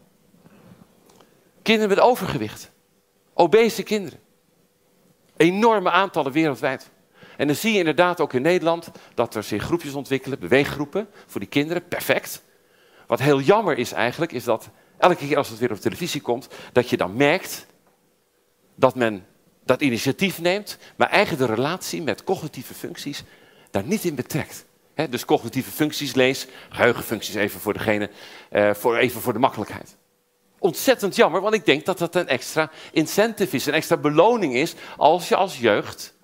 Kinderen 1.62 1.88
met 1.88 2.00
overgewicht. 2.00 2.70
Obese 3.34 3.82
kinderen. 3.82 4.18
Enorme 5.36 5.90
aantallen 5.90 6.32
wereldwijd. 6.32 6.90
En 7.36 7.46
dan 7.46 7.56
zie 7.56 7.72
je 7.72 7.78
inderdaad 7.78 8.20
ook 8.20 8.32
in 8.32 8.42
Nederland 8.42 8.90
dat 9.14 9.34
er 9.34 9.42
zich 9.42 9.62
groepjes 9.62 9.94
ontwikkelen, 9.94 10.38
beweeggroepen 10.38 11.08
voor 11.26 11.40
die 11.40 11.48
kinderen, 11.48 11.88
perfect. 11.88 12.42
Wat 13.06 13.20
heel 13.20 13.40
jammer 13.40 13.78
is 13.78 13.92
eigenlijk, 13.92 14.32
is 14.32 14.44
dat 14.44 14.70
elke 14.98 15.16
keer 15.16 15.36
als 15.36 15.48
het 15.48 15.58
weer 15.58 15.70
op 15.70 15.78
televisie 15.78 16.20
komt, 16.20 16.48
dat 16.72 16.90
je 16.90 16.96
dan 16.96 17.16
merkt 17.16 17.66
dat 18.82 18.94
men 18.94 19.26
dat 19.64 19.80
initiatief 19.80 20.40
neemt, 20.40 20.78
maar 20.96 21.08
eigenlijk 21.08 21.46
de 21.46 21.54
relatie 21.54 22.02
met 22.02 22.24
cognitieve 22.24 22.74
functies 22.74 23.22
daar 23.70 23.84
niet 23.84 24.04
in 24.04 24.14
betrekt. 24.14 24.64
dus 25.10 25.24
cognitieve 25.24 25.70
functies 25.70 26.14
lees, 26.14 26.46
geheugenfuncties 26.68 27.34
even 27.34 27.60
voor 27.60 27.72
degene, 27.72 28.10
uh, 28.52 28.74
voor, 28.74 28.96
even 28.96 29.20
voor 29.20 29.32
de 29.32 29.38
makkelijkheid. 29.38 29.96
Ontzettend 30.58 31.16
jammer, 31.16 31.40
want 31.40 31.54
ik 31.54 31.64
denk 31.64 31.84
dat 31.84 31.98
dat 31.98 32.14
een 32.14 32.28
extra 32.28 32.70
incentive 32.92 33.56
is, 33.56 33.66
een 33.66 33.74
extra 33.74 33.96
beloning 33.96 34.54
is 34.54 34.74
als 34.96 35.28
je 35.28 35.36
als 35.36 35.58
jeugd 35.58 36.14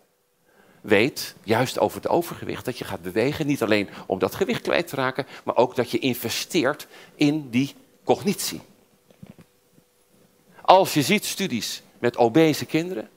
weet, 0.80 1.34
juist 1.42 1.78
over 1.78 1.96
het 1.96 2.08
overgewicht, 2.08 2.64
dat 2.64 2.78
je 2.78 2.84
gaat 2.84 3.02
bewegen. 3.02 3.46
Niet 3.46 3.62
alleen 3.62 3.88
om 4.06 4.18
dat 4.18 4.34
gewicht 4.34 4.62
kwijt 4.62 4.88
te 4.88 4.96
raken, 4.96 5.26
maar 5.44 5.56
ook 5.56 5.76
dat 5.76 5.90
je 5.90 5.98
investeert 5.98 6.86
in 7.14 7.50
die 7.50 7.74
cognitie. 8.04 8.60
Als 10.62 10.94
je 10.94 11.02
ziet 11.02 11.24
studies 11.24 11.82
met 11.98 12.16
obese 12.16 12.64
kinderen, 12.64 13.08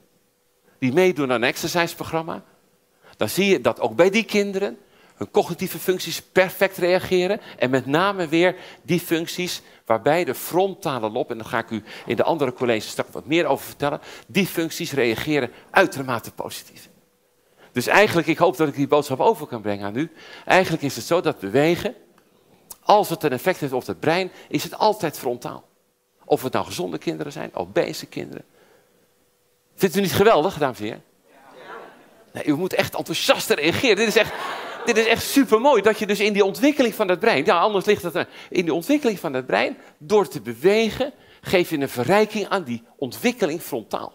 die 0.78 0.92
meedoen 0.92 1.32
aan 1.32 1.42
een 1.42 1.48
exerciseprogramma, 1.48 2.44
dan 3.16 3.28
zie 3.28 3.46
je 3.46 3.60
dat 3.60 3.80
ook 3.80 3.96
bij 3.96 4.10
die 4.10 4.24
kinderen 4.24 4.78
hun 5.22 5.30
cognitieve 5.30 5.78
functies 5.78 6.22
perfect 6.22 6.76
reageren. 6.76 7.40
En 7.58 7.70
met 7.70 7.86
name 7.86 8.28
weer 8.28 8.56
die 8.82 9.00
functies 9.00 9.62
waarbij 9.84 10.24
de 10.24 10.34
frontale 10.34 11.10
lob, 11.10 11.30
en 11.30 11.38
daar 11.38 11.46
ga 11.46 11.58
ik 11.58 11.70
u 11.70 11.82
in 12.06 12.16
de 12.16 12.22
andere 12.22 12.52
colleges 12.52 12.90
straks 12.90 13.12
wat 13.12 13.26
meer 13.26 13.46
over 13.46 13.66
vertellen, 13.66 14.00
die 14.26 14.46
functies 14.46 14.92
reageren 14.92 15.50
uitermate 15.70 16.32
positief. 16.32 16.88
Dus 17.72 17.86
eigenlijk, 17.86 18.26
ik 18.26 18.38
hoop 18.38 18.56
dat 18.56 18.68
ik 18.68 18.74
die 18.74 18.88
boodschap 18.88 19.20
over 19.20 19.46
kan 19.46 19.62
brengen 19.62 19.86
aan 19.86 19.96
u. 19.96 20.10
Eigenlijk 20.44 20.82
is 20.82 20.96
het 20.96 21.04
zo 21.04 21.20
dat 21.20 21.38
bewegen, 21.38 21.94
als 22.80 23.08
het 23.08 23.22
een 23.22 23.32
effect 23.32 23.60
heeft 23.60 23.72
op 23.72 23.86
het 23.86 24.00
brein, 24.00 24.30
is 24.48 24.62
het 24.62 24.78
altijd 24.78 25.18
frontaal. 25.18 25.64
Of 26.24 26.42
het 26.42 26.52
nou 26.52 26.64
gezonde 26.64 26.98
kinderen 26.98 27.32
zijn, 27.32 27.54
obese 27.54 28.06
kinderen. 28.06 28.44
Vindt 29.74 29.96
u 29.96 30.00
niet 30.00 30.12
geweldig, 30.12 30.58
dames 30.58 30.78
en 30.78 30.84
heren? 30.84 31.02
Nee, 32.32 32.44
u 32.44 32.56
moet 32.56 32.72
echt 32.72 32.94
enthousiast 32.94 33.50
reageren. 33.50 33.96
Dit 33.96 34.08
is 34.08 34.16
echt, 34.16 34.32
dit 34.84 34.96
is 34.96 35.06
echt 35.06 35.22
super 35.22 35.60
mooi. 35.60 35.82
Dat 35.82 35.98
je 35.98 36.06
dus 36.06 36.20
in 36.20 36.32
die 36.32 36.44
ontwikkeling 36.44 36.94
van 36.94 37.08
het 37.08 37.20
brein, 37.20 37.44
ja, 37.44 37.58
anders 37.58 37.84
ligt 37.84 38.02
het 38.02 38.26
in 38.50 38.64
die 38.64 38.74
ontwikkeling 38.74 39.18
van 39.18 39.32
het 39.32 39.46
brein, 39.46 39.78
door 39.98 40.28
te 40.28 40.40
bewegen, 40.40 41.12
geef 41.40 41.70
je 41.70 41.78
een 41.78 41.88
verrijking 41.88 42.48
aan 42.48 42.62
die 42.62 42.82
ontwikkeling 42.96 43.60
frontaal. 43.60 44.12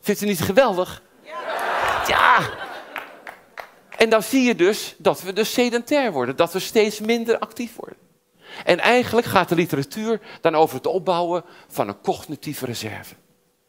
Vindt 0.00 0.20
u 0.20 0.26
niet 0.26 0.40
geweldig? 0.40 1.02
Ja! 2.06 2.40
En 3.96 4.10
dan 4.10 4.22
zie 4.22 4.42
je 4.42 4.54
dus 4.54 4.94
dat 4.98 5.22
we 5.22 5.32
dus 5.32 5.52
sedentair 5.52 6.12
worden, 6.12 6.36
dat 6.36 6.52
we 6.52 6.58
steeds 6.58 7.00
minder 7.00 7.38
actief 7.38 7.76
worden. 7.76 7.98
En 8.64 8.78
eigenlijk 8.78 9.26
gaat 9.26 9.48
de 9.48 9.54
literatuur 9.54 10.20
dan 10.40 10.54
over 10.54 10.76
het 10.76 10.86
opbouwen 10.86 11.44
van 11.68 11.88
een 11.88 12.00
cognitieve 12.00 12.66
reserve. 12.66 13.14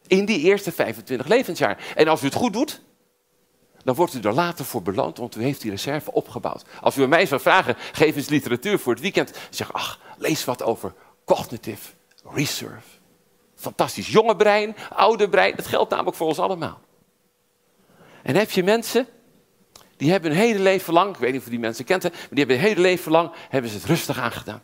In 0.08 0.24
die 0.24 0.40
eerste 0.40 0.72
25 0.72 1.26
levensjaar. 1.26 1.92
En 1.94 2.08
als 2.08 2.22
u 2.22 2.24
het 2.24 2.34
goed 2.34 2.52
doet, 2.52 2.80
dan 3.84 3.94
wordt 3.94 4.14
u 4.14 4.20
er 4.20 4.32
later 4.32 4.64
voor 4.64 4.82
beloond, 4.82 5.18
want 5.18 5.36
u 5.36 5.42
heeft 5.42 5.60
die 5.60 5.70
reserve 5.70 6.12
opgebouwd. 6.12 6.64
Als 6.80 6.96
u 6.96 7.06
mij 7.06 7.26
zou 7.26 7.40
vragen, 7.40 7.76
geef 7.92 8.16
eens 8.16 8.28
literatuur 8.28 8.78
voor 8.78 8.92
het 8.92 9.02
weekend. 9.02 9.32
Zeg, 9.50 9.72
ach, 9.72 10.00
lees 10.16 10.44
wat 10.44 10.62
over 10.62 10.94
cognitive 11.24 11.90
reserve. 12.24 12.88
Fantastisch. 13.54 14.08
Jonge 14.08 14.36
brein, 14.36 14.76
oude 14.90 15.28
brein, 15.28 15.56
dat 15.56 15.66
geldt 15.66 15.90
namelijk 15.90 16.16
voor 16.16 16.26
ons 16.26 16.38
allemaal. 16.38 16.80
En 18.22 18.36
heb 18.36 18.50
je 18.50 18.62
mensen, 18.62 19.06
die 19.96 20.10
hebben 20.10 20.30
hun 20.30 20.40
hele 20.40 20.58
leven 20.58 20.92
lang, 20.92 21.14
ik 21.14 21.20
weet 21.20 21.32
niet 21.32 21.40
of 21.40 21.48
die 21.48 21.58
mensen 21.58 21.84
kent, 21.84 22.02
maar 22.02 22.12
die 22.12 22.38
hebben 22.38 22.56
hun 22.56 22.66
hele 22.66 22.80
leven 22.80 23.12
lang, 23.12 23.32
hebben 23.48 23.70
ze 23.70 23.76
het 23.76 23.86
rustig 23.86 24.18
aangedaan. 24.18 24.62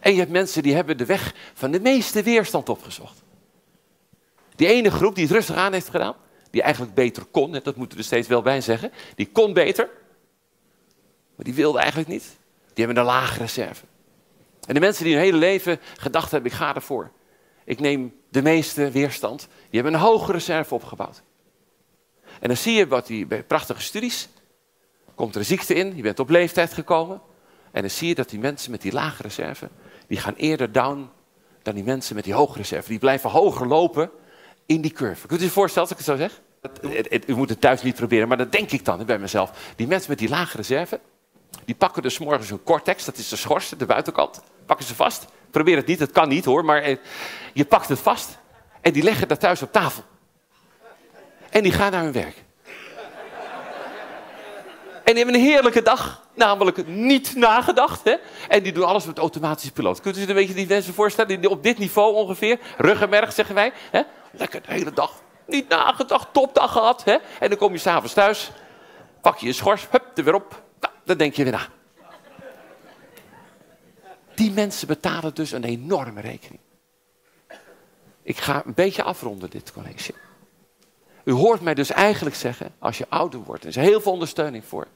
En 0.00 0.12
je 0.12 0.18
hebt 0.18 0.30
mensen 0.30 0.62
die 0.62 0.74
hebben 0.74 0.96
de 0.96 1.06
weg 1.06 1.34
van 1.54 1.70
de 1.70 1.80
meeste 1.80 2.22
weerstand 2.22 2.68
opgezocht. 2.68 3.22
Die 4.58 4.66
ene 4.66 4.90
groep 4.90 5.14
die 5.14 5.24
het 5.24 5.32
rustig 5.32 5.56
aan 5.56 5.72
heeft 5.72 5.88
gedaan, 5.88 6.14
die 6.50 6.62
eigenlijk 6.62 6.94
beter 6.94 7.24
kon, 7.24 7.52
dat 7.52 7.76
moeten 7.76 7.96
we 7.96 8.02
er 8.02 8.04
steeds 8.04 8.28
wel 8.28 8.42
bij 8.42 8.60
zeggen, 8.60 8.92
die 9.14 9.28
kon 9.32 9.52
beter, 9.52 9.88
maar 11.34 11.44
die 11.44 11.54
wilde 11.54 11.78
eigenlijk 11.78 12.08
niet. 12.08 12.36
Die 12.74 12.84
hebben 12.84 12.96
een 12.96 13.08
lage 13.08 13.38
reserve. 13.38 13.84
En 14.66 14.74
de 14.74 14.80
mensen 14.80 15.04
die 15.04 15.14
hun 15.14 15.22
hele 15.22 15.36
leven 15.36 15.80
gedacht 15.96 16.30
hebben, 16.30 16.50
ik 16.50 16.56
ga 16.56 16.74
ervoor. 16.74 17.10
Ik 17.64 17.80
neem 17.80 18.14
de 18.28 18.42
meeste 18.42 18.90
weerstand, 18.90 19.40
die 19.40 19.80
hebben 19.80 19.94
een 19.94 20.06
hoge 20.06 20.32
reserve 20.32 20.74
opgebouwd. 20.74 21.22
En 22.40 22.48
dan 22.48 22.56
zie 22.56 22.74
je 22.74 22.86
wat 22.86 23.06
die, 23.06 23.26
bij 23.26 23.42
prachtige 23.42 23.82
studies, 23.82 24.28
komt 25.14 25.34
er 25.34 25.40
een 25.40 25.46
ziekte 25.46 25.74
in, 25.74 25.96
je 25.96 26.02
bent 26.02 26.18
op 26.18 26.28
leeftijd 26.28 26.72
gekomen. 26.72 27.20
En 27.70 27.80
dan 27.80 27.90
zie 27.90 28.08
je 28.08 28.14
dat 28.14 28.30
die 28.30 28.38
mensen 28.38 28.70
met 28.70 28.82
die 28.82 28.92
lage 28.92 29.22
reserve, 29.22 29.68
die 30.06 30.18
gaan 30.18 30.34
eerder 30.34 30.72
down 30.72 31.10
dan 31.62 31.74
die 31.74 31.84
mensen 31.84 32.14
met 32.14 32.24
die 32.24 32.34
hoge 32.34 32.56
reserve. 32.56 32.88
Die 32.88 32.98
blijven 32.98 33.30
hoger 33.30 33.66
lopen 33.66 34.10
in 34.68 34.80
die 34.80 34.92
curve. 34.92 35.26
Kunt 35.26 35.40
u 35.40 35.44
zich 35.44 35.52
voorstellen 35.52 35.88
als 35.88 35.98
ik 35.98 36.06
het 36.06 36.16
zo 36.16 36.16
zeg? 36.16 36.40
u 37.26 37.34
moet 37.34 37.48
het 37.48 37.60
thuis 37.60 37.82
niet 37.82 37.94
proberen, 37.94 38.28
maar 38.28 38.36
dat 38.36 38.52
denk 38.52 38.70
ik 38.70 38.84
dan 38.84 39.04
bij 39.04 39.18
mezelf. 39.18 39.50
Die 39.76 39.86
mensen 39.86 40.10
met 40.10 40.18
die 40.18 40.28
lage 40.28 40.56
reserve, 40.56 41.00
die 41.64 41.74
pakken 41.74 42.02
dus 42.02 42.18
morgens 42.18 42.48
hun 42.48 42.62
cortex, 42.62 43.04
dat 43.04 43.16
is 43.16 43.28
de 43.28 43.36
schors, 43.36 43.68
de 43.68 43.86
buitenkant, 43.86 44.42
pakken 44.66 44.86
ze 44.86 44.94
vast. 44.94 45.26
Probeer 45.50 45.76
het 45.76 45.86
niet, 45.86 45.98
het 45.98 46.10
kan 46.10 46.28
niet 46.28 46.44
hoor, 46.44 46.64
maar 46.64 46.82
eh, 46.82 46.96
je 47.52 47.64
pakt 47.64 47.88
het 47.88 47.98
vast 47.98 48.38
en 48.80 48.92
die 48.92 49.02
leggen 49.02 49.28
dat 49.28 49.40
thuis 49.40 49.62
op 49.62 49.72
tafel. 49.72 50.02
En 51.50 51.62
die 51.62 51.72
gaan 51.72 51.92
naar 51.92 52.02
hun 52.02 52.12
werk. 52.12 52.44
En 55.04 55.14
die 55.14 55.24
hebben 55.24 55.34
een 55.34 55.48
heerlijke 55.48 55.82
dag, 55.82 56.26
namelijk 56.34 56.86
niet 56.86 57.36
nagedacht. 57.36 58.04
Hè? 58.04 58.14
En 58.48 58.62
die 58.62 58.72
doen 58.72 58.84
alles 58.84 59.06
met 59.06 59.18
automatische 59.18 59.72
piloot. 59.72 60.00
Kunt 60.00 60.16
u 60.16 60.20
zich 60.20 60.28
een 60.28 60.34
beetje 60.34 60.54
die 60.54 60.66
mensen 60.66 60.94
voorstellen, 60.94 61.40
die 61.40 61.50
op 61.50 61.62
dit 61.62 61.78
niveau 61.78 62.14
ongeveer, 62.14 62.58
ruggenmerg 62.76 63.32
zeggen 63.32 63.54
wij. 63.54 63.72
Hè? 63.90 64.02
Lekker 64.30 64.62
de 64.62 64.72
hele 64.72 64.92
dag, 64.92 65.22
niet 65.46 65.68
nagedacht, 65.68 66.32
topdag 66.32 66.72
gehad. 66.72 67.04
Hè? 67.04 67.16
En 67.40 67.48
dan 67.48 67.58
kom 67.58 67.72
je 67.72 67.78
s'avonds 67.78 68.14
thuis, 68.14 68.50
pak 69.20 69.38
je 69.38 69.46
je 69.46 69.52
schors, 69.52 69.86
hup, 69.90 70.18
er 70.18 70.24
weer 70.24 70.34
op. 70.34 70.62
Nou, 70.80 70.94
dan 71.04 71.16
denk 71.16 71.34
je 71.34 71.42
weer 71.42 71.52
na. 71.52 71.68
Die 74.34 74.50
mensen 74.50 74.86
betalen 74.86 75.34
dus 75.34 75.52
een 75.52 75.64
enorme 75.64 76.20
rekening. 76.20 76.60
Ik 78.22 78.36
ga 78.36 78.62
een 78.64 78.74
beetje 78.74 79.02
afronden 79.02 79.50
dit 79.50 79.72
college. 79.72 80.14
U 81.24 81.32
hoort 81.32 81.60
mij 81.60 81.74
dus 81.74 81.90
eigenlijk 81.90 82.36
zeggen, 82.36 82.74
als 82.78 82.98
je 82.98 83.06
ouder 83.08 83.40
wordt, 83.40 83.62
er 83.62 83.68
is 83.68 83.76
heel 83.76 84.00
veel 84.00 84.12
ondersteuning 84.12 84.64
voor. 84.64 84.86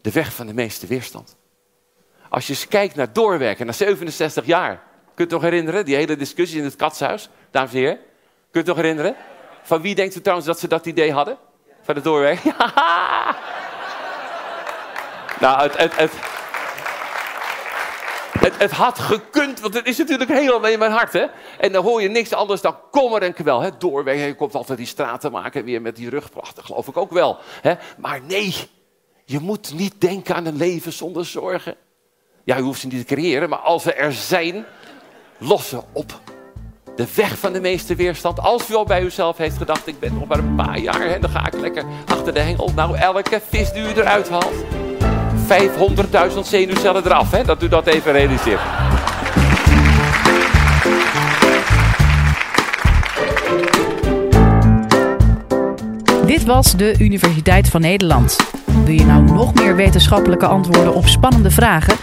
De 0.00 0.10
weg 0.10 0.32
van 0.32 0.46
de 0.46 0.54
meeste 0.54 0.86
weerstand. 0.86 1.36
Als 2.28 2.46
je 2.46 2.52
eens 2.52 2.68
kijkt 2.68 2.94
naar 2.94 3.12
doorwerken, 3.12 3.66
naar 3.66 3.74
67 3.74 4.46
jaar. 4.46 4.82
Kunt 5.16 5.30
u 5.30 5.34
nog 5.34 5.42
herinneren, 5.42 5.84
die 5.84 5.94
hele 5.94 6.16
discussie 6.16 6.58
in 6.58 6.64
het 6.64 6.76
katshuis, 6.76 7.28
dames 7.50 7.72
en 7.72 7.78
heren? 7.78 7.98
Kunt 8.50 8.64
u 8.64 8.68
nog 8.68 8.76
herinneren? 8.76 9.16
Van 9.62 9.80
wie 9.80 9.94
denkt 9.94 10.16
u 10.16 10.20
trouwens 10.20 10.46
dat 10.46 10.58
ze 10.58 10.68
dat 10.68 10.86
idee 10.86 11.12
hadden? 11.12 11.38
Van 11.82 12.00
doorwerken? 12.02 12.54
Ja! 12.58 13.36
Nou, 15.40 15.62
het, 15.62 15.76
het, 15.76 16.12
het, 18.38 18.58
het, 18.58 18.70
had 18.70 18.98
gekund, 18.98 19.60
want 19.60 19.74
het 19.74 19.86
is 19.86 19.98
natuurlijk 19.98 20.30
helemaal 20.30 20.70
in 20.70 20.78
mijn 20.78 20.90
hart. 20.90 21.12
Hè? 21.12 21.26
En 21.58 21.72
dan 21.72 21.84
hoor 21.84 22.02
je 22.02 22.08
niks 22.08 22.32
anders 22.32 22.60
dan 22.60 22.76
kommer 22.90 23.22
en 23.22 23.32
kwel. 23.32 23.60
Hè? 23.60 23.70
Doorweg, 23.78 24.26
je 24.26 24.34
komt 24.34 24.54
altijd 24.54 24.78
die 24.78 24.86
straten 24.86 25.32
maken 25.32 25.64
weer 25.64 25.82
met 25.82 25.96
die 25.96 26.10
rugpracht. 26.10 26.56
Dat 26.56 26.64
geloof 26.64 26.88
ik 26.88 26.96
ook 26.96 27.12
wel. 27.12 27.38
Hè? 27.62 27.74
Maar 27.98 28.20
nee, 28.22 28.54
je 29.24 29.38
moet 29.38 29.74
niet 29.74 30.00
denken 30.00 30.34
aan 30.34 30.46
een 30.46 30.56
leven 30.56 30.92
zonder 30.92 31.24
zorgen. 31.24 31.76
Ja, 32.44 32.58
u 32.58 32.60
hoeft 32.60 32.80
ze 32.80 32.86
niet 32.86 33.06
te 33.06 33.14
creëren, 33.14 33.48
maar 33.48 33.58
als 33.58 33.82
ze 33.82 33.92
er 33.92 34.12
zijn, 34.12 34.66
los 35.38 35.68
ze 35.68 35.80
op. 35.92 36.20
De 36.96 37.06
weg 37.14 37.38
van 37.38 37.52
de 37.52 37.60
meeste 37.60 37.94
weerstand. 37.94 38.40
Als 38.40 38.70
u 38.70 38.74
al 38.74 38.84
bij 38.84 39.02
uzelf 39.02 39.36
heeft 39.36 39.56
gedacht, 39.56 39.86
ik 39.86 39.98
ben 39.98 40.14
nog 40.14 40.28
maar 40.28 40.38
een 40.38 40.54
paar 40.54 40.78
jaar, 40.78 41.08
hè, 41.08 41.18
dan 41.18 41.30
ga 41.30 41.46
ik 41.46 41.60
lekker 41.60 41.84
achter 42.06 42.34
de 42.34 42.40
hengel. 42.40 42.70
Nou, 42.74 42.96
elke 42.96 43.40
vis 43.48 43.72
die 43.72 43.82
u 43.82 43.88
eruit 43.88 44.28
haalt, 44.28 44.54
500.000 46.34 46.40
zenuwcellen 46.40 47.04
eraf, 47.04 47.30
hè, 47.30 47.44
dat 47.44 47.62
u 47.62 47.68
dat 47.68 47.86
even 47.86 48.12
realiseert. 48.12 48.60
Dit 56.26 56.44
was 56.44 56.76
de 56.76 56.94
Universiteit 56.98 57.68
van 57.68 57.80
Nederland. 57.80 58.36
Wil 58.84 58.94
je 58.94 59.04
nou 59.04 59.22
nog 59.22 59.54
meer 59.54 59.76
wetenschappelijke 59.76 60.46
antwoorden 60.46 60.94
op 60.94 61.06
spannende 61.06 61.50
vragen? 61.50 61.94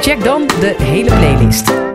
Check 0.00 0.24
dan 0.24 0.46
de 0.46 0.74
hele 0.78 1.10
playlist. 1.10 1.89